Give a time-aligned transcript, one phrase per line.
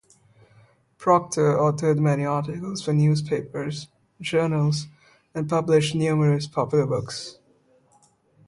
[0.97, 3.87] Proctor authored many articles for newspapers,
[4.19, 4.87] journals
[5.35, 7.37] and published numerous popular books.